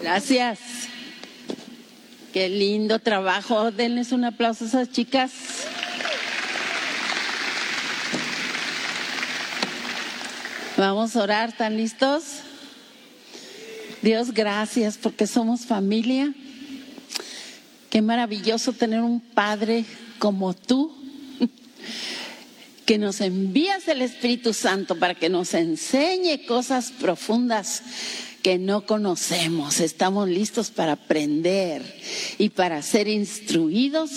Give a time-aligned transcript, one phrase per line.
[0.00, 0.60] Gracias.
[2.32, 3.72] Qué lindo trabajo.
[3.72, 5.32] Denles un aplauso a esas chicas.
[10.76, 12.22] Vamos a orar, ¿están listos?
[14.00, 16.32] Dios, gracias porque somos familia.
[17.90, 19.84] Qué maravilloso tener un Padre
[20.20, 20.94] como tú,
[22.86, 27.82] que nos envías el Espíritu Santo para que nos enseñe cosas profundas
[28.42, 29.80] que no conocemos.
[29.80, 31.82] Estamos listos para aprender
[32.38, 34.10] y para ser instruidos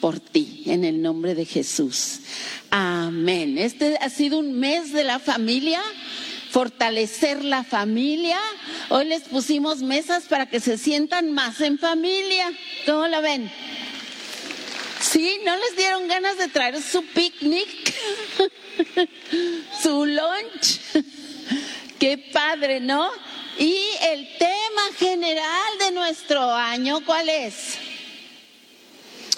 [0.00, 2.20] por ti, en el nombre de Jesús.
[2.70, 3.58] Amén.
[3.58, 5.82] Este ha sido un mes de la familia,
[6.50, 8.38] fortalecer la familia.
[8.88, 12.50] Hoy les pusimos mesas para que se sientan más en familia.
[12.86, 13.50] ¿Cómo la ven?
[15.00, 17.68] Sí, ¿no les dieron ganas de traer su picnic?
[19.82, 20.80] su lunch.
[21.98, 23.10] Qué padre, ¿no?
[23.60, 27.76] Y el tema general de nuestro año, ¿cuál es?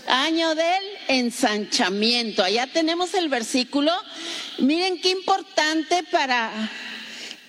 [0.06, 2.45] Año del ensanchamiento.
[2.45, 3.91] Allá tenemos el versículo.
[4.59, 6.53] Miren qué importante para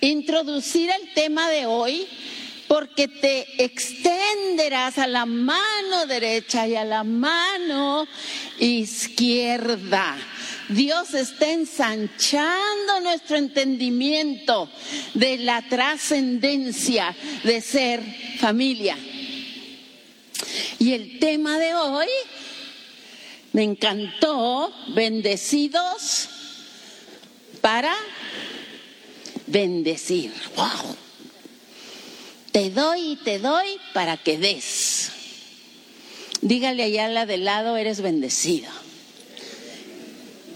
[0.00, 2.08] introducir el tema de hoy,
[2.66, 8.08] porque te extenderás a la mano derecha y a la mano
[8.58, 10.16] izquierda.
[10.68, 14.70] Dios está ensanchando nuestro entendimiento
[15.14, 18.02] de la trascendencia de ser
[18.38, 18.96] familia.
[20.78, 22.08] Y el tema de hoy
[23.52, 26.28] me encantó, bendecidos
[27.60, 27.94] para
[29.46, 30.32] bendecir.
[30.56, 30.96] ¡Wow!
[32.52, 35.10] Te doy y te doy para que des.
[36.40, 38.83] Dígale allá la de lado, eres bendecido.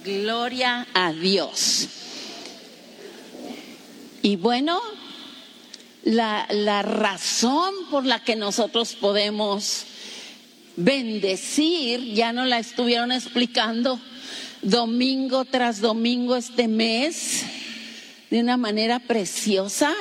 [0.04, 1.88] Gloria a Dios.
[4.22, 4.80] Y bueno,
[6.04, 9.84] la, la, razón por la que nosotros podemos
[10.76, 14.00] bendecir, ya no la estuvieron explicando
[14.62, 17.42] domingo tras domingo este mes,
[18.30, 19.94] de una manera preciosa,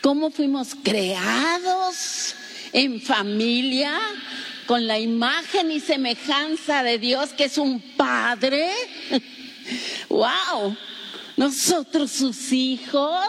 [0.00, 2.34] cómo fuimos creados
[2.72, 3.98] en familia,
[4.66, 8.70] con la imagen y semejanza de Dios, que es un Padre.
[10.08, 10.76] ¡Wow!
[11.36, 13.28] Nosotros sus hijos.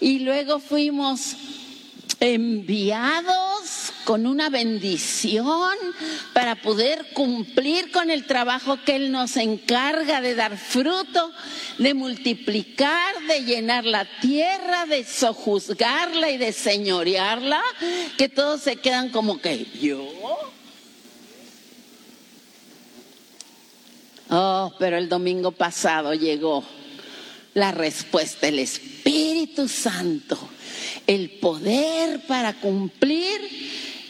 [0.00, 1.36] Y luego fuimos
[2.20, 5.76] enviados con una bendición
[6.32, 11.32] para poder cumplir con el trabajo que Él nos encarga de dar fruto,
[11.78, 17.62] de multiplicar, de llenar la tierra, de sojuzgarla y de señorearla,
[18.16, 20.06] que todos se quedan como que yo.
[24.30, 26.64] Oh, pero el domingo pasado llegó
[27.54, 30.38] la respuesta, el Espíritu Santo
[31.06, 33.40] el poder para cumplir,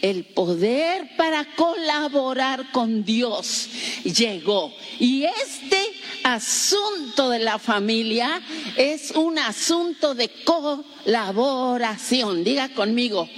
[0.02, 3.70] el poder para colaborar con Dios
[4.02, 4.74] llegó.
[4.98, 5.78] Y este
[6.24, 8.42] asunto de la familia
[8.76, 12.42] es un asunto de colaboración.
[12.44, 13.28] Diga conmigo,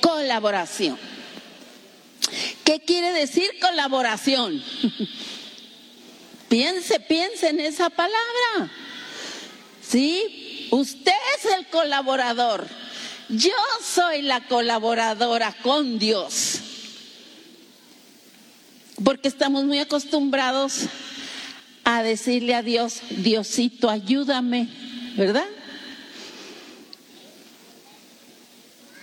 [0.00, 0.98] colaboración.
[2.64, 4.62] ¿Qué quiere decir colaboración?
[6.48, 8.70] piense, piense en esa palabra.
[9.82, 10.68] ¿Sí?
[10.70, 12.68] Usted es el colaborador.
[13.30, 13.52] Yo
[13.84, 16.58] soy la colaboradora con Dios.
[19.04, 20.86] Porque estamos muy acostumbrados
[21.84, 24.68] a decirle a Dios, Diosito, ayúdame,
[25.16, 25.46] ¿verdad?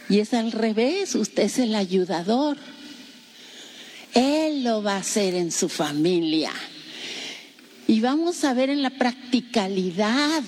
[0.09, 2.57] Y es al revés, usted es el ayudador.
[4.13, 6.51] Él lo va a hacer en su familia.
[7.87, 10.43] Y vamos a ver en la practicalidad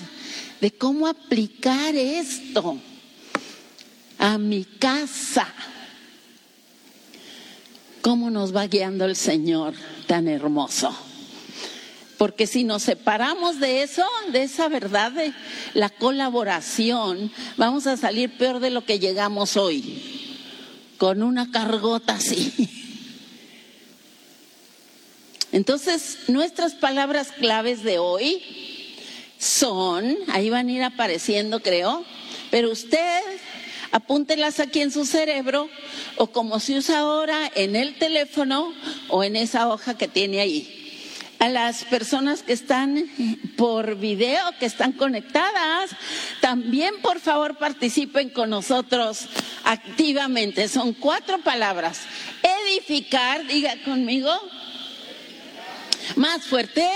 [0.60, 2.78] de cómo aplicar esto
[4.20, 5.48] a mi casa.
[8.02, 9.74] ¿Cómo nos va guiando el Señor
[10.06, 10.94] tan hermoso?
[12.18, 15.32] Porque si nos separamos de eso, de esa verdad de
[15.72, 20.02] la colaboración, vamos a salir peor de lo que llegamos hoy,
[20.98, 22.68] con una cargota así.
[25.50, 28.42] Entonces, nuestras palabras claves de hoy
[29.38, 32.04] son, ahí van a ir apareciendo, creo,
[32.50, 33.20] pero usted
[33.92, 35.68] apúntelas aquí en su cerebro
[36.16, 38.72] o como se usa ahora en el teléfono
[39.08, 40.76] o en esa hoja que tiene ahí.
[41.38, 43.02] A las personas que están
[43.56, 45.90] por video, que están conectadas,
[46.42, 49.26] también por favor participen con nosotros
[49.64, 50.68] activamente.
[50.68, 52.02] Son cuatro palabras.
[52.42, 54.30] Edificar, diga conmigo.
[56.16, 56.86] Más fuerte.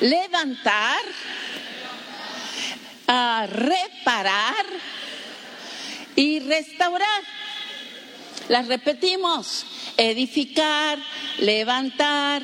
[0.00, 1.02] Levantar.
[3.06, 4.64] a reparar
[6.16, 7.22] y restaurar.
[8.48, 9.64] Las repetimos,
[9.96, 10.98] edificar,
[11.38, 12.42] levantar,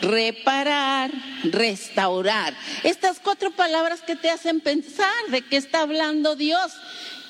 [0.00, 1.10] reparar,
[1.44, 2.56] restaurar.
[2.82, 6.72] Estas cuatro palabras que te hacen pensar de qué está hablando Dios,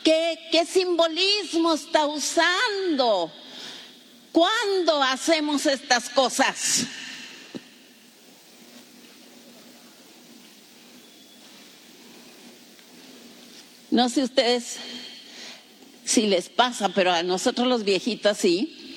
[0.05, 3.33] qué, qué simbolismo está usando.
[4.33, 6.85] ¿Cuándo hacemos estas cosas?
[13.91, 14.79] No sé ustedes
[16.05, 18.97] si les pasa, pero a nosotros los viejitos sí,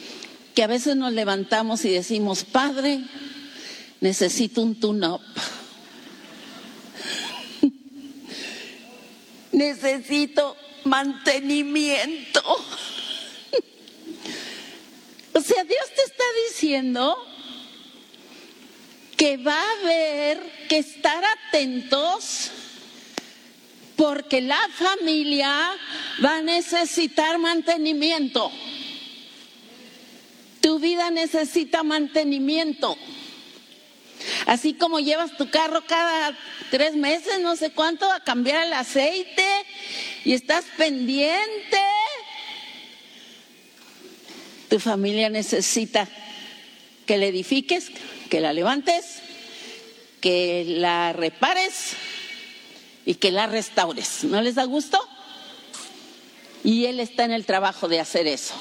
[0.53, 3.01] que a veces nos levantamos y decimos, Padre,
[4.01, 5.21] necesito un tune-up.
[9.51, 12.41] necesito mantenimiento.
[15.33, 17.15] o sea, Dios te está diciendo
[19.15, 22.51] que va a haber que estar atentos
[23.97, 25.75] porque la familia
[26.23, 28.51] va a necesitar mantenimiento.
[30.61, 32.95] Tu vida necesita mantenimiento.
[34.45, 36.37] Así como llevas tu carro cada
[36.69, 39.45] tres meses, no sé cuánto, a cambiar el aceite
[40.23, 41.81] y estás pendiente,
[44.69, 46.07] tu familia necesita
[47.05, 47.89] que la edifiques,
[48.29, 49.21] que la levantes,
[50.21, 51.95] que la repares
[53.07, 54.25] y que la restaures.
[54.25, 54.99] ¿No les da gusto?
[56.61, 58.53] Y Él está en el trabajo de hacer eso.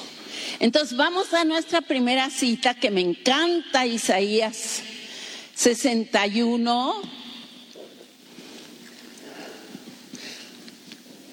[0.61, 4.83] Entonces vamos a nuestra primera cita que me encanta, Isaías
[5.53, 7.01] 61.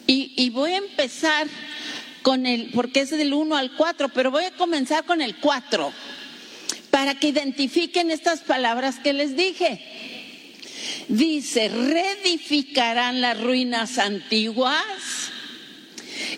[0.09, 1.47] Y, y voy a empezar
[2.23, 5.93] con el, porque es del 1 al 4, pero voy a comenzar con el 4,
[6.91, 9.94] para que identifiquen estas palabras que les dije.
[11.09, 14.85] Dice, reedificarán las ruinas antiguas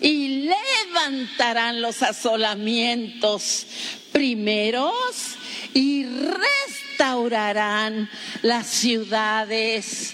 [0.01, 3.65] y levantarán los asolamientos
[4.11, 5.35] primeros
[5.73, 8.09] y restaurarán
[8.41, 10.13] las ciudades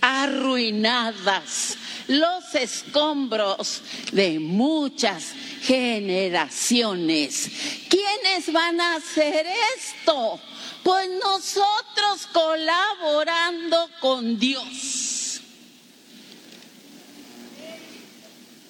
[0.00, 1.76] arruinadas,
[2.08, 3.82] los escombros
[4.12, 5.32] de muchas
[5.62, 7.50] generaciones.
[7.88, 9.46] ¿Quiénes van a hacer
[9.76, 10.40] esto?
[10.82, 15.40] Pues nosotros colaborando con Dios.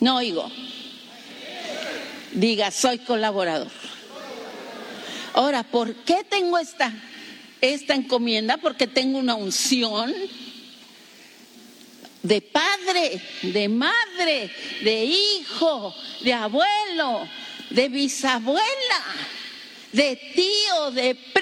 [0.01, 0.51] No oigo.
[2.33, 3.71] Diga, soy colaborador.
[5.35, 6.93] Ahora, ¿por qué tengo esta,
[7.61, 8.59] esta encomienda?
[8.59, 10.13] Porque tengo una unción
[12.23, 14.51] de padre, de madre,
[14.83, 17.29] de hijo, de abuelo,
[17.71, 18.63] de bisabuela
[19.93, 21.42] de tío, de primo,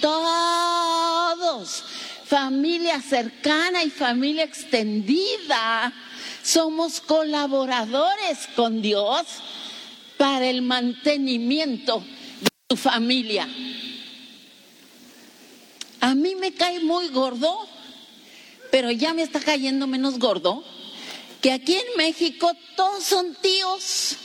[0.00, 1.84] todos,
[2.24, 5.92] familia cercana y familia extendida,
[6.42, 9.26] somos colaboradores con Dios
[10.16, 12.00] para el mantenimiento
[12.40, 13.48] de tu familia.
[16.00, 17.66] A mí me cae muy gordo,
[18.70, 20.64] pero ya me está cayendo menos gordo,
[21.40, 24.16] que aquí en México todos son tíos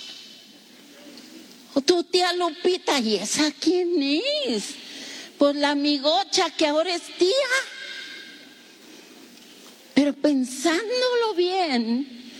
[1.81, 4.75] tu tía Lupita, ¿y esa quién es?
[5.39, 7.29] Pues la amigocha que ahora es tía.
[9.93, 12.31] Pero pensándolo bien,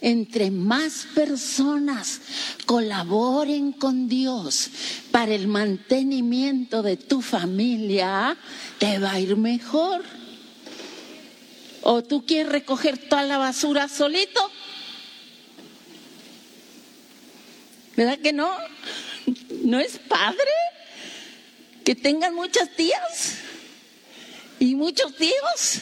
[0.00, 2.20] entre más personas
[2.64, 4.70] colaboren con Dios
[5.10, 8.36] para el mantenimiento de tu familia,
[8.78, 10.04] te va a ir mejor.
[11.82, 14.48] ¿O tú quieres recoger toda la basura solito?
[17.96, 18.48] ¿Verdad que no?
[19.64, 20.52] ¿No es padre
[21.84, 23.34] que tengan muchas tías
[24.58, 25.80] y muchos tíos?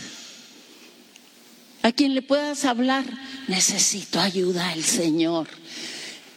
[1.82, 3.04] A quien le puedas hablar,
[3.49, 5.49] necesito ayuda el Señor.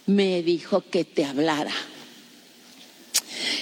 [0.06, 1.74] Me dijo que te hablara.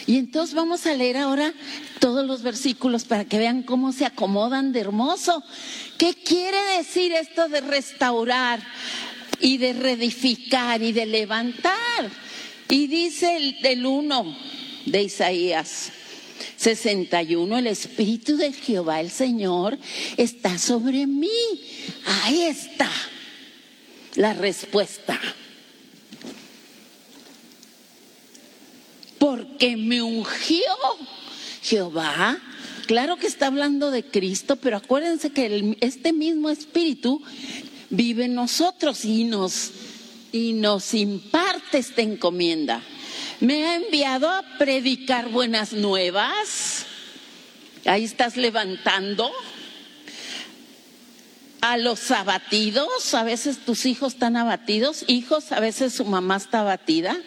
[0.06, 1.54] Y entonces vamos a leer ahora
[2.00, 5.44] todos los versículos para que vean cómo se acomodan de hermoso.
[5.98, 8.62] ¿Qué quiere decir esto de restaurar?
[9.44, 12.10] y de reedificar y de levantar.
[12.70, 14.36] Y dice el del uno
[14.86, 15.92] de Isaías
[16.58, 19.78] 61, el Espíritu de Jehová, el Señor,
[20.18, 21.30] está sobre mí.
[22.24, 22.90] Ahí está
[24.16, 25.20] la respuesta.
[29.18, 30.64] Porque me ungió
[31.62, 32.40] Jehová.
[32.88, 37.22] Claro que está hablando de Cristo, pero acuérdense que este mismo Espíritu
[37.90, 39.72] vive en nosotros y nos,
[40.32, 42.84] y nos imparte esta encomienda.
[43.40, 46.86] Me ha enviado a predicar buenas nuevas.
[47.86, 49.32] Ahí estás levantando.
[51.62, 56.60] a los abatidos, a veces tus hijos están abatidos, hijos, a veces su mamá está
[56.60, 57.18] abatida,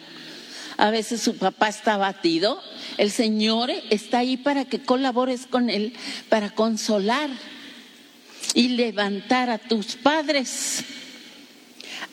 [0.77, 2.61] a veces su papá está abatido.
[2.97, 5.93] El Señor está ahí para que colabores con Él,
[6.29, 7.31] para consolar
[8.53, 10.83] y levantar a tus padres,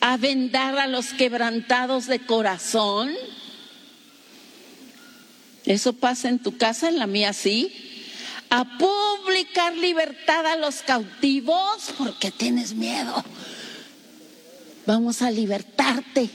[0.01, 3.13] a vendar a los quebrantados de corazón.
[5.65, 7.85] Eso pasa en tu casa, en la mía sí
[8.49, 13.23] a publicar libertad a los cautivos porque tienes miedo.
[14.85, 16.29] Vamos a libertarte.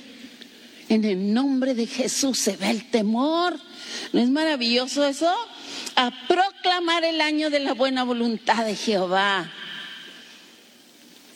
[0.88, 3.58] En el nombre de Jesús se ve el temor.
[4.12, 5.32] ¿No es maravilloso eso?
[5.94, 9.50] A proclamar el año de la buena voluntad de Jehová.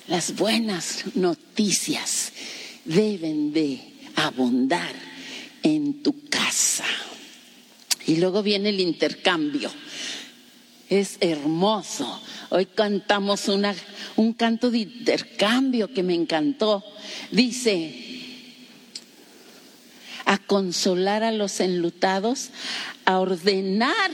[0.09, 2.33] Las buenas noticias
[2.85, 3.81] deben de
[4.17, 4.93] abundar
[5.63, 6.85] en tu casa.
[8.07, 9.71] Y luego viene el intercambio
[10.89, 12.21] es hermoso.
[12.51, 13.49] Hoy cantamos
[14.17, 16.85] un canto de intercambio que me encantó.
[17.31, 17.95] Dice,
[20.25, 22.51] a consolar a los enlutados,
[23.05, 24.11] a ordenar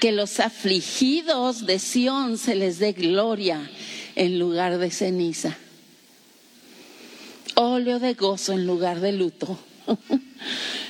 [0.00, 3.70] que los afligidos de Sión se les dé gloria
[4.14, 5.56] en lugar de ceniza.
[7.54, 9.58] Óleo de gozo en lugar de luto.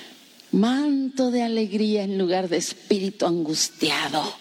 [0.57, 4.35] Manto de alegría en lugar de espíritu angustiado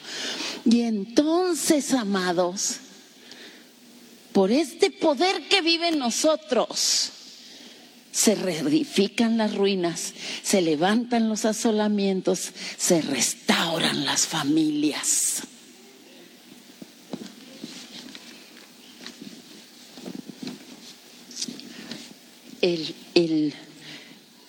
[0.66, 2.78] y entonces, amados,
[4.34, 7.12] por este poder que vive en nosotros,
[8.12, 15.44] se reedifican las ruinas, se levantan los asolamientos, se restauran las familias.
[22.62, 23.54] El, el,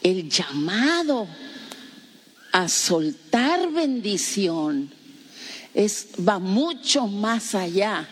[0.02, 1.28] el llamado
[2.56, 4.90] a soltar bendición
[5.74, 8.08] es, va mucho más allá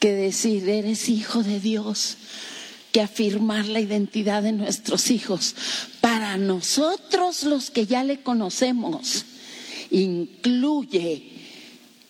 [0.00, 2.16] que decir eres hijo de Dios,
[2.90, 5.54] que afirmar la identidad de nuestros hijos.
[6.00, 9.24] Para nosotros los que ya le conocemos,
[9.92, 11.22] incluye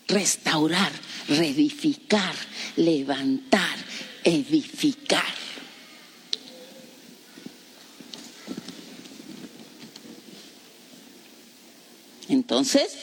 [0.09, 0.93] restaurar,
[1.29, 2.35] reedificar,
[2.77, 3.77] levantar,
[4.25, 5.44] edificar.
[12.29, 12.97] Entonces,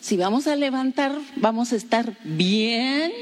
[0.00, 3.12] si vamos a levantar, vamos a estar bien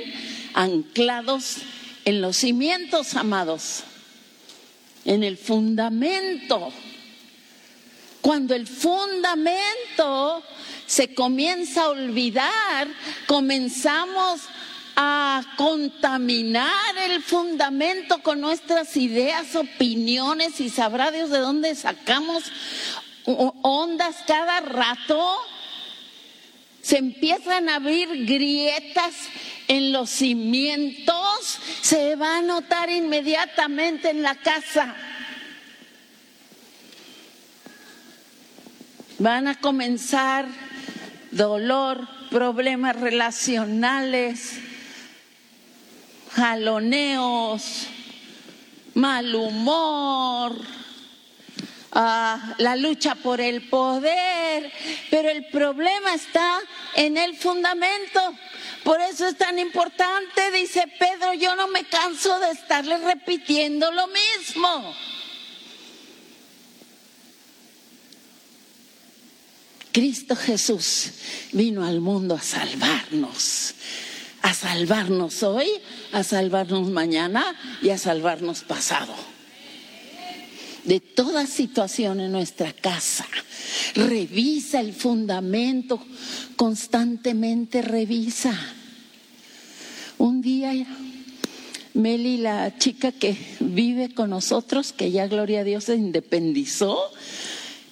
[0.52, 1.56] anclados
[2.04, 3.84] en los cimientos, amados,
[5.04, 6.72] en el fundamento.
[8.20, 10.42] Cuando el fundamento
[10.86, 12.88] se comienza a olvidar,
[13.26, 14.42] comenzamos
[14.96, 22.44] a contaminar el fundamento con nuestras ideas, opiniones y sabrá Dios de dónde sacamos
[23.26, 25.38] ondas cada rato.
[26.82, 29.14] Se empiezan a abrir grietas
[29.68, 34.94] en los cimientos, se va a notar inmediatamente en la casa.
[39.18, 40.46] Van a comenzar
[41.30, 44.58] dolor, problemas relacionales,
[46.32, 47.86] jaloneos,
[48.94, 50.83] mal humor
[51.94, 54.72] la lucha por el poder,
[55.10, 56.60] pero el problema está
[56.94, 58.20] en el fundamento.
[58.82, 64.08] Por eso es tan importante, dice Pedro, yo no me canso de estarle repitiendo lo
[64.08, 64.94] mismo.
[69.92, 71.12] Cristo Jesús
[71.52, 73.74] vino al mundo a salvarnos,
[74.42, 75.70] a salvarnos hoy,
[76.10, 79.33] a salvarnos mañana y a salvarnos pasado
[80.84, 83.26] de toda situación en nuestra casa.
[83.94, 86.00] Revisa el fundamento,
[86.56, 88.58] constantemente revisa.
[90.18, 90.72] Un día,
[91.94, 97.10] Meli, la chica que vive con nosotros, que ya gloria a Dios se independizó,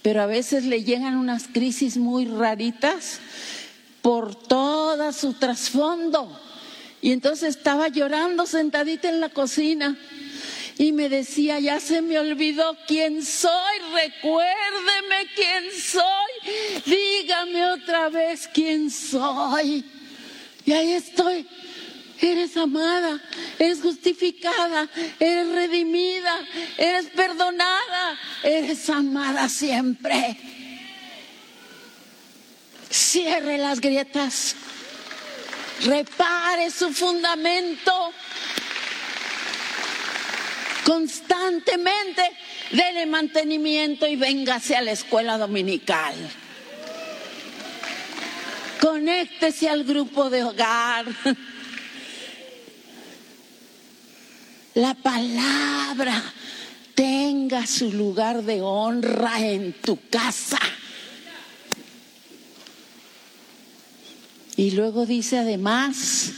[0.03, 3.21] pero a veces le llegan unas crisis muy raritas
[4.03, 6.41] por todo su trasfondo.
[7.01, 9.97] Y entonces estaba llorando sentadita en la cocina
[10.79, 18.49] y me decía, ya se me olvidó quién soy, recuérdeme quién soy, dígame otra vez
[18.52, 19.85] quién soy.
[20.64, 21.47] Y ahí estoy,
[22.21, 23.21] eres amada,
[23.59, 24.88] eres justificada,
[25.19, 26.47] eres redimida,
[26.79, 30.37] eres perdonada, eres amada siempre.
[32.91, 34.55] Cierre las grietas,
[35.85, 38.12] repare su fundamento
[40.93, 42.23] constantemente,
[42.71, 46.15] dele mantenimiento y véngase a la escuela dominical.
[48.79, 51.07] Conéctese al grupo de hogar.
[54.75, 56.23] la palabra
[56.95, 60.59] tenga su lugar de honra en tu casa.
[64.57, 66.33] Y luego dice además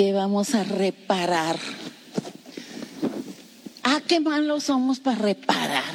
[0.00, 1.58] que vamos a reparar.
[3.82, 5.94] Ah, qué malos somos para reparar.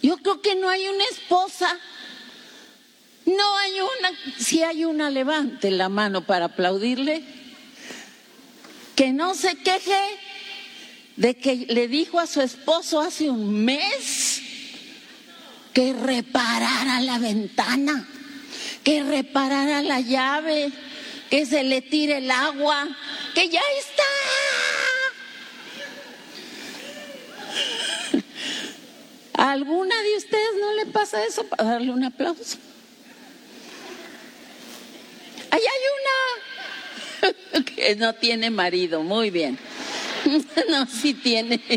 [0.00, 1.78] Yo creo que no hay una esposa,
[3.26, 7.22] no hay una, si hay una, levante la mano para aplaudirle,
[8.94, 10.00] que no se queje
[11.16, 14.40] de que le dijo a su esposo hace un mes
[15.74, 18.08] que reparara la ventana,
[18.82, 20.72] que reparara la llave,
[21.30, 22.88] que se le tire el agua,
[23.34, 24.02] que ya está.
[29.38, 32.56] ¿A alguna de ustedes no le pasa eso para darle un aplauso?
[35.50, 39.58] Ahí hay una que no tiene marido, muy bien.
[40.68, 41.60] No, sí tiene.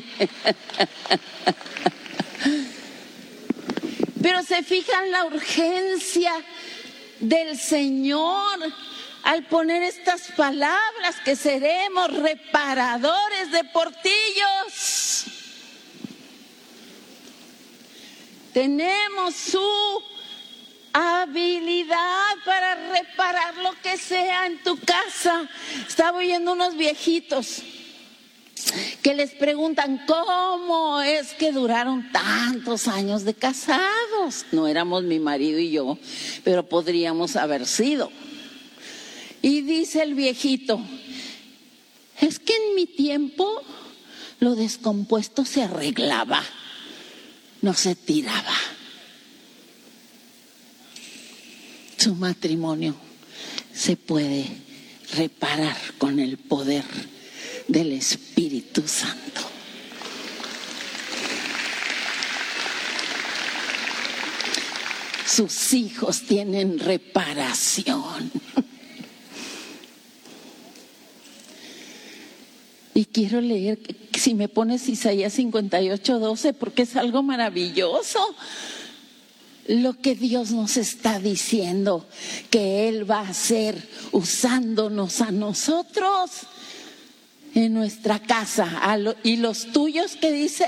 [4.21, 6.33] Pero se fijan la urgencia
[7.19, 8.59] del Señor
[9.29, 15.25] al poner estas palabras que seremos reparadores de portillos.
[18.51, 20.03] Tenemos su
[20.93, 25.47] habilidad para reparar lo que sea en tu casa.
[25.87, 27.61] Estaba oyendo unos viejitos
[29.03, 34.47] que les preguntan cómo es que duraron tantos años de casados.
[34.51, 35.99] No éramos mi marido y yo,
[36.43, 38.11] pero podríamos haber sido.
[39.41, 40.81] Y dice el viejito,
[42.19, 43.63] es que en mi tiempo
[44.39, 46.43] lo descompuesto se arreglaba,
[47.61, 48.55] no se tiraba.
[51.97, 52.95] Su matrimonio
[53.73, 54.45] se puede
[55.13, 56.83] reparar con el poder
[57.67, 59.41] del Espíritu Santo.
[65.25, 68.31] Sus hijos tienen reparación.
[72.99, 73.79] Y quiero leer,
[74.11, 78.19] si me pones Isaías 58, 12, porque es algo maravilloso
[79.67, 82.05] lo que Dios nos está diciendo
[82.49, 83.81] que Él va a hacer
[84.11, 86.29] usándonos a nosotros
[87.55, 88.69] en nuestra casa.
[89.23, 90.67] ¿Y los tuyos qué dice?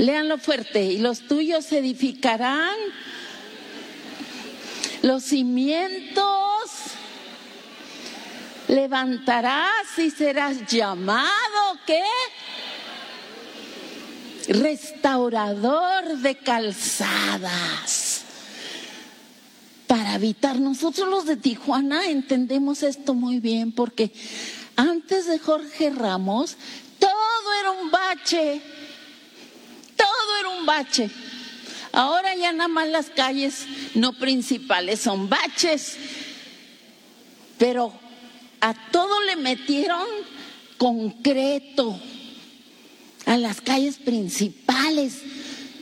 [0.00, 0.82] Leanlo fuerte.
[0.82, 2.74] ¿Y los tuyos edificarán?
[5.02, 6.41] Los cimientos
[8.72, 11.28] levantarás y serás llamado,
[11.86, 12.02] ¿qué?
[14.48, 18.22] Restaurador de calzadas
[19.86, 20.58] para habitar.
[20.58, 24.12] Nosotros los de Tijuana entendemos esto muy bien porque
[24.74, 26.56] antes de Jorge Ramos,
[26.98, 27.10] todo
[27.60, 28.62] era un bache,
[29.96, 31.10] todo era un bache.
[31.92, 35.98] Ahora ya nada más las calles no principales son baches,
[37.58, 37.92] pero
[38.62, 40.06] a todo le metieron
[40.78, 42.00] concreto,
[43.26, 45.20] a las calles principales.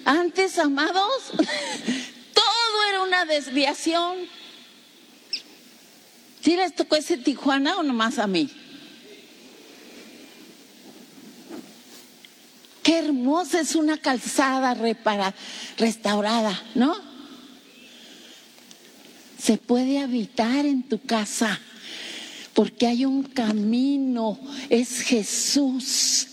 [0.07, 1.12] Antes, amados,
[2.35, 4.16] todo era una desviación.
[6.40, 8.49] ¿Sí les tocó ese Tijuana o nomás a mí?
[12.83, 14.75] Qué hermosa es una calzada
[15.77, 16.97] restaurada, ¿no?
[19.38, 21.61] Se puede habitar en tu casa
[22.61, 26.27] porque hay un camino, es Jesús.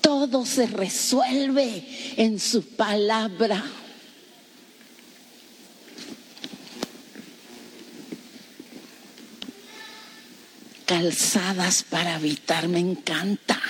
[0.00, 3.62] Todo se resuelve en su palabra.
[10.86, 13.60] Calzadas para habitar, me encanta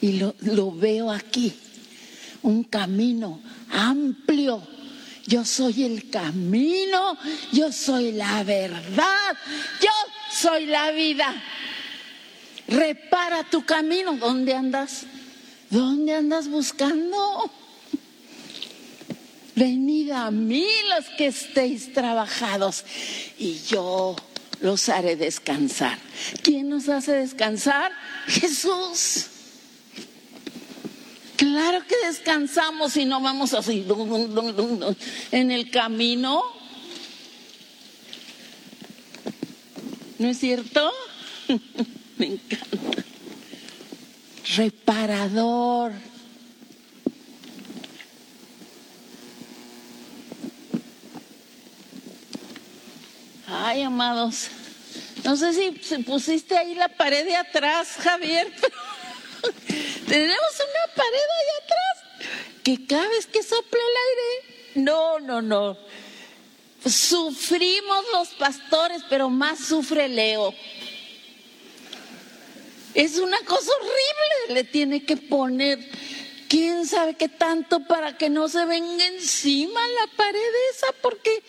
[0.00, 1.54] y lo, veo aquí,
[2.42, 4.60] un camino amplio.
[5.26, 7.16] Yo soy el camino,
[7.52, 9.36] yo soy la verdad,
[9.80, 9.90] yo
[10.30, 11.34] soy la vida.
[12.68, 14.14] Repara tu camino.
[14.14, 15.04] ¿Dónde andas?
[15.70, 17.50] ¿Dónde andas buscando?
[19.54, 22.84] Venid a mí los que estéis trabajados
[23.38, 24.16] y yo
[24.60, 25.98] los haré descansar.
[26.42, 27.92] ¿Quién nos hace descansar?
[28.26, 29.26] Jesús.
[31.36, 33.84] Claro que descansamos y no vamos así
[35.32, 36.42] en el camino.
[40.18, 40.92] ¿No es cierto?
[42.18, 43.04] Me encanta.
[44.56, 45.92] Reparador.
[53.46, 54.20] Ay, amado.
[54.22, 54.50] amados.
[55.24, 58.52] No sé si pusiste ahí la pared de atrás, Javier,
[59.40, 59.54] pero
[60.06, 60.53] tenemos
[61.14, 65.76] pared ahí atrás que cada vez que sopla el aire, no, no, no.
[66.84, 70.54] Sufrimos los pastores, pero más sufre Leo.
[72.94, 75.78] Es una cosa horrible, le tiene que poner
[76.48, 81.42] quién sabe qué tanto para que no se venga encima la pared esa porque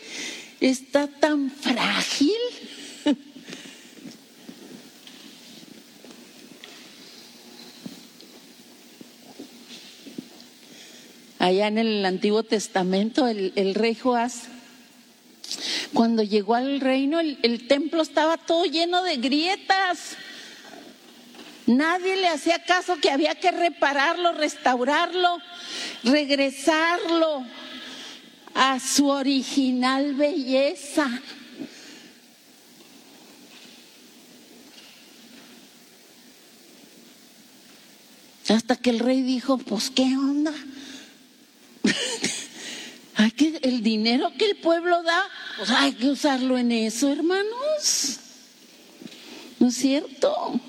[0.59, 2.35] está tan frágil.
[11.45, 14.45] Allá en el Antiguo Testamento, el, rey Joás,
[15.93, 20.17] cuando llegó al reino, el templo estaba todo lleno de grietas.
[21.67, 25.37] Nadie le hacía caso que había que repararlo, restaurarlo,
[26.03, 27.45] regresarlo
[28.55, 31.21] a su original belleza.
[38.49, 40.51] Hasta que el rey dijo, pues qué onda.
[43.65, 48.19] El dinero que el pueblo da, pues hay que usarlo en eso, hermanos.
[49.59, 50.59] ¿No es cierto?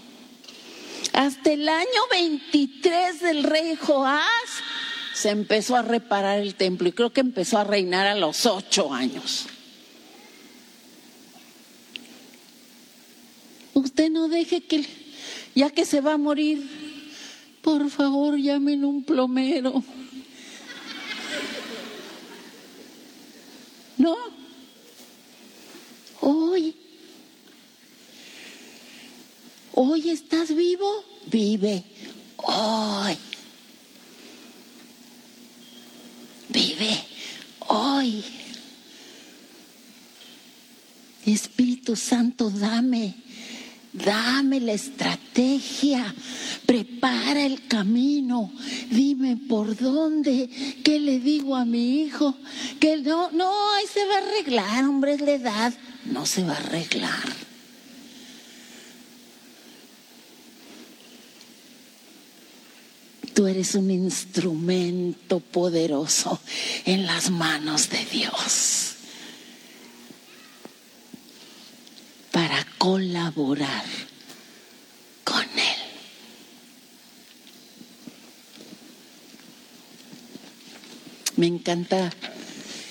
[1.12, 4.22] Hasta el año 23 del rey Joás
[5.14, 8.92] se empezó a reparar el templo y creo que empezó a reinar a los ocho
[8.92, 9.46] años.
[13.74, 14.86] Usted no deje que,
[15.54, 16.66] ya que se va a morir,
[17.60, 19.82] por favor llamen un plomero.
[23.98, 24.16] No.
[26.20, 26.76] Hoy
[29.78, 31.84] Hoy estás vivo, vive.
[32.38, 33.14] Hoy.
[36.48, 37.04] Vive.
[37.68, 38.24] Hoy.
[41.26, 43.16] Espíritu Santo, dame,
[43.92, 46.14] dame la estrategia,
[46.64, 48.50] prepara el camino,
[48.90, 50.48] dime por dónde,
[50.82, 52.34] qué le digo a mi hijo,
[52.80, 55.74] que no, no, ahí se va a arreglar, hombre, es la edad,
[56.06, 57.45] no se va a arreglar.
[63.36, 66.40] Tú eres un instrumento poderoso
[66.86, 68.94] en las manos de Dios
[72.32, 73.84] para colaborar
[75.22, 75.76] con Él.
[81.36, 82.10] Me encanta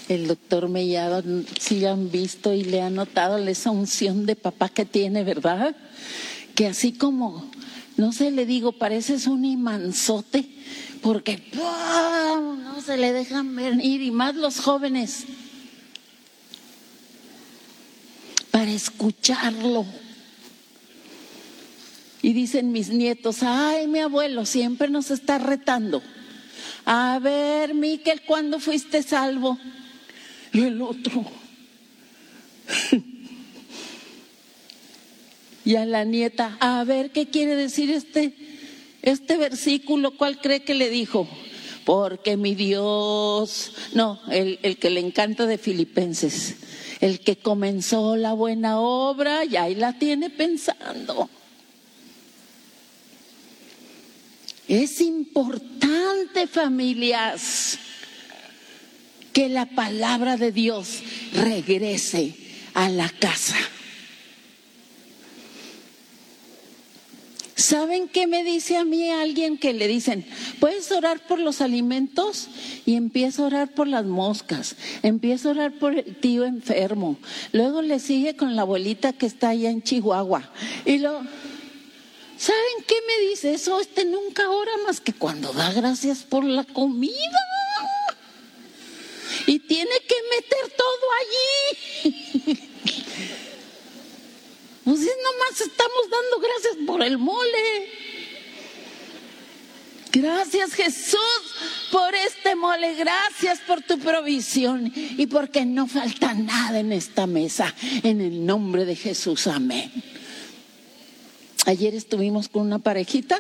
[0.10, 1.24] el doctor Mellado,
[1.60, 5.76] si han visto y le han notado esa unción de papá que tiene, ¿verdad?
[6.54, 7.50] Que así como
[7.98, 10.46] no sé, le digo, pareces un imanzote,
[11.02, 15.24] porque no se le dejan venir, y más los jóvenes,
[18.52, 19.86] para escucharlo.
[22.22, 26.02] Y dicen mis nietos, ay, mi abuelo siempre nos está retando.
[26.86, 29.58] A ver, Miquel, ¿cuándo fuiste salvo?
[30.52, 31.26] Y el otro.
[35.66, 38.34] Y a la nieta, a ver qué quiere decir este,
[39.02, 41.28] este versículo, ¿cuál cree que le dijo?
[41.84, 46.56] Porque mi Dios, no, el, el que le encanta de Filipenses,
[47.02, 51.30] el que comenzó la buena obra y ahí la tiene pensando.
[54.68, 57.80] Es importante, familias,
[59.34, 61.02] que la palabra de Dios
[61.34, 62.36] regrese
[62.74, 63.58] a la casa.
[67.56, 70.26] ¿Saben qué me dice a mí alguien que le dicen,
[70.60, 72.50] puedes orar por los alimentos?
[72.86, 77.18] Y empieza a orar por las moscas, empieza a orar por el tío enfermo,
[77.54, 80.52] luego le sigue con la abuelita que está allá en Chihuahua.
[80.86, 81.14] Y lo,
[82.38, 83.54] ¿saben qué me dice?
[83.54, 87.40] Eso este nunca ora más que cuando da gracias por la comida.
[89.48, 92.60] Y tiene que meter todo allí.
[94.86, 97.90] Pues nomás estamos dando gracias por el mole.
[100.12, 101.20] Gracias Jesús
[101.92, 107.74] por este mole, gracias por tu provisión y porque no falta nada en esta mesa.
[108.04, 109.92] En el nombre de Jesús, amén.
[111.66, 113.40] Ayer estuvimos con una parejita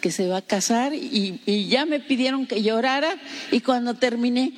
[0.00, 3.14] que se va a casar y, y, ya me pidieron que llorara
[3.52, 4.54] y cuando terminé,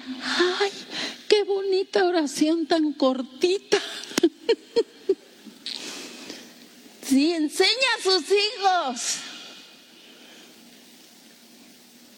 [0.61, 0.71] ay,
[1.29, 3.79] qué bonita oración tan cortita.
[7.07, 9.17] Sí, enseña a sus hijos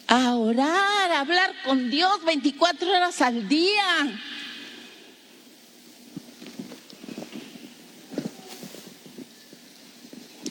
[0.07, 4.21] a orar, a hablar con Dios 24 horas al día.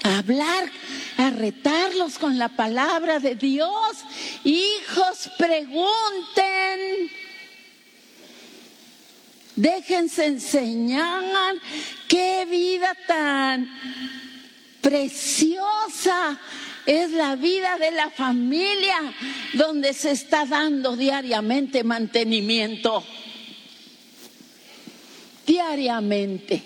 [0.05, 0.71] a hablar,
[1.17, 3.73] a retarlos con la palabra de Dios.
[4.45, 7.11] Hijos, pregunten.
[9.57, 11.55] Déjense enseñar
[12.09, 13.71] qué vida tan
[14.81, 16.39] preciosa
[16.87, 19.15] es la vida de la familia
[19.55, 23.05] donde se está dando diariamente mantenimiento.
[25.47, 26.63] Diariamente.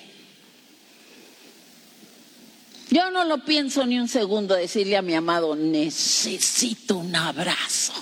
[2.90, 7.92] Yo no lo pienso ni un segundo decirle a mi amado, necesito un abrazo.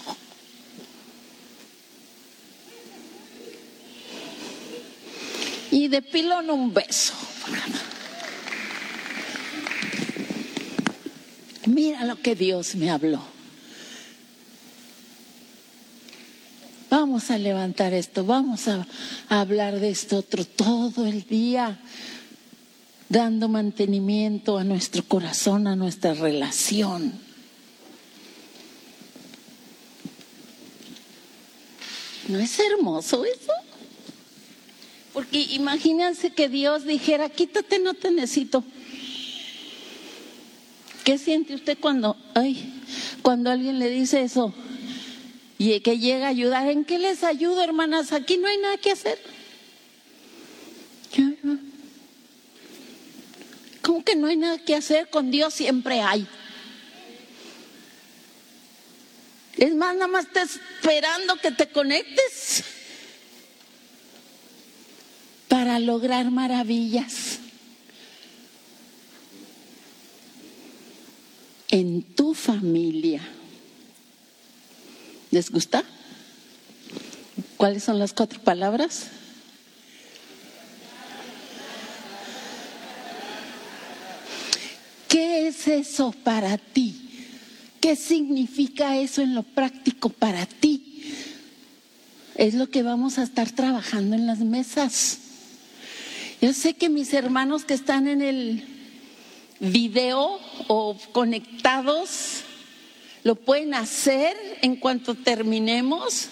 [5.71, 7.15] Y de pilón un beso.
[11.67, 13.21] Mira lo que Dios me habló.
[16.89, 18.87] Vamos a levantar esto, vamos a,
[19.29, 21.81] hablar de esto otro todo el día,
[23.09, 27.21] dando mantenimiento a nuestro corazón, a nuestra relación.
[32.29, 33.53] ¿No es hermoso eso?
[35.17, 38.63] Porque imagínense que Dios dijera, quítate, no te necesito.
[41.05, 42.83] ¿Qué siente usted cuando, ay,
[43.23, 44.53] cuando alguien le dice eso?
[45.57, 46.69] Y que llega a ayudar.
[46.69, 48.13] ¿En qué les ayudo, hermanas?
[48.13, 49.19] Aquí no hay nada que hacer.
[53.81, 55.09] ¿Cómo que no hay nada que hacer?
[55.09, 56.29] Con Dios siempre hay.
[59.57, 62.76] Es más, nada más está esperando que te conectes
[65.49, 67.41] para lograr maravillas.
[71.69, 73.21] en tu familia.
[75.31, 75.85] ¿Les gusta?
[77.57, 79.09] ¿Cuáles son las cuatro palabras?
[85.09, 87.03] ¿Qué es eso para ti?
[87.81, 91.05] ¿Qué significa eso en lo práctico para ti?
[92.35, 95.19] Es lo que vamos a estar trabajando en las mesas.
[96.47, 98.65] Yo sé que mis hermanos que están en el
[99.59, 102.45] video o conectados,
[103.25, 106.29] lo pueden hacer en cuanto terminemos.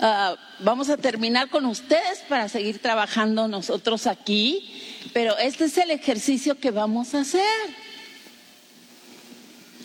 [0.00, 4.66] Ah, vamos a terminar con ustedes para seguir trabajando nosotros aquí,
[5.12, 7.42] pero este es el ejercicio que vamos a hacer.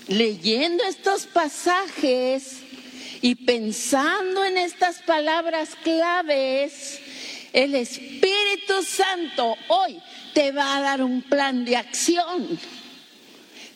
[0.08, 2.60] Leyendo estos pasajes
[3.22, 7.02] y pensando en estas palabras claves,
[7.54, 10.02] el Espíritu Santo hoy
[10.34, 12.60] te va a dar un plan de acción.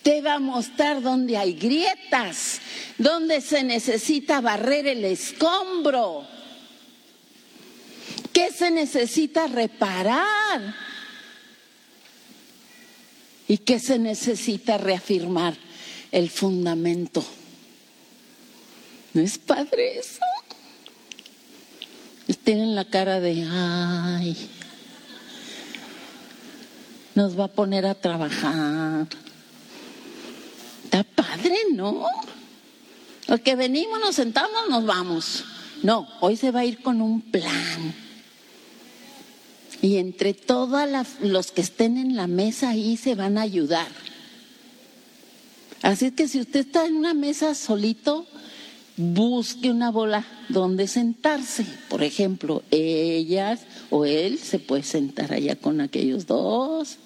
[0.01, 2.59] Te va a mostrar dónde hay grietas,
[2.97, 6.25] dónde se necesita barrer el escombro,
[8.33, 10.75] qué se necesita reparar
[13.47, 15.55] y qué se necesita reafirmar
[16.11, 17.23] el fundamento.
[19.13, 20.21] ¿No es padre eso?
[22.43, 24.49] Tienen la cara de, ay,
[27.15, 29.07] nos va a poner a trabajar.
[30.83, 32.05] Está padre, ¿no?
[33.27, 35.43] Lo que venimos, nos sentamos, nos vamos.
[35.83, 37.93] No, hoy se va a ir con un plan.
[39.81, 40.87] Y entre todos
[41.21, 43.87] los que estén en la mesa ahí se van a ayudar.
[45.81, 48.25] Así que si usted está en una mesa solito,
[48.97, 51.65] busque una bola donde sentarse.
[51.88, 56.97] Por ejemplo, ellas o él se puede sentar allá con aquellos dos.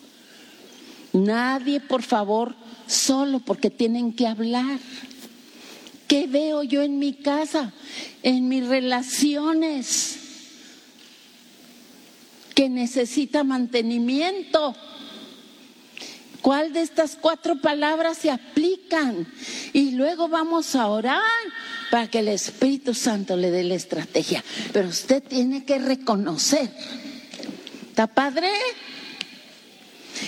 [1.13, 2.56] Nadie, por favor,
[2.88, 4.80] solo porque tienen que hablar.
[6.08, 7.73] ¿Qué veo yo en mi casa,
[8.23, 10.17] en mis relaciones?
[12.56, 14.75] Que necesita mantenimiento.
[16.41, 19.27] ¿Cuál de estas cuatro palabras se aplican?
[19.73, 21.21] Y luego vamos a orar
[21.91, 24.41] para que el Espíritu Santo le dé la estrategia.
[24.71, 26.71] Pero usted tiene que reconocer.
[27.89, 28.49] ¿Está padre?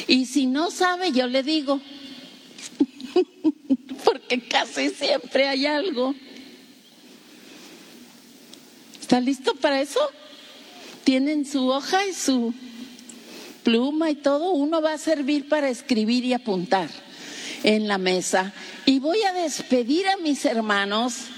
[0.08, 1.80] Y si no sabe, yo le digo.
[4.04, 6.13] Porque casi siempre hay algo.
[8.99, 10.02] ¿Está listo para eso?
[11.06, 12.54] Tienen su hoja y su
[13.63, 14.52] pluma y todo.
[14.52, 16.89] Uno va a servir para escribir y apuntar
[17.63, 18.52] en la mesa.
[18.86, 21.30] Y voy a despedir a mis hermanos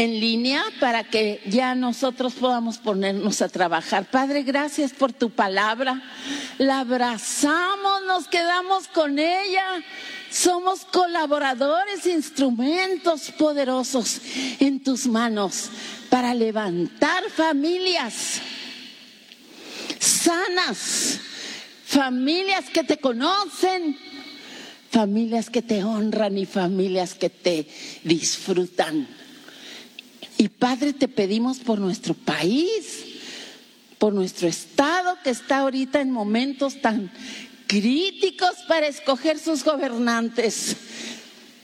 [0.00, 4.10] en línea para que ya nosotros podamos ponernos a trabajar.
[4.10, 6.02] Padre, gracias por tu palabra.
[6.56, 9.84] La abrazamos, nos quedamos con ella.
[10.30, 14.22] Somos colaboradores, instrumentos poderosos
[14.58, 15.68] en tus manos
[16.08, 18.40] para levantar familias
[19.98, 21.20] sanas,
[21.84, 23.98] familias que te conocen,
[24.90, 27.68] familias que te honran y familias que te
[28.02, 29.19] disfrutan.
[30.40, 33.04] Y Padre, te pedimos por nuestro país,
[33.98, 37.12] por nuestro estado que está ahorita en momentos tan
[37.66, 40.76] críticos para escoger sus gobernantes.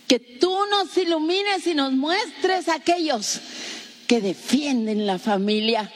[0.06, 3.40] Que tú nos ilumines y nos muestres a aquellos
[4.06, 5.90] que defienden la familia,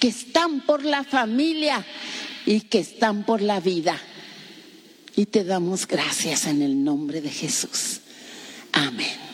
[0.00, 1.86] que están por la familia
[2.44, 3.96] y que están por la vida.
[5.14, 8.00] Y te damos gracias en el nombre de Jesús.
[8.72, 9.31] Amén.